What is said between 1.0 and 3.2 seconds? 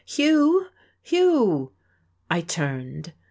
Hugh!" I turned.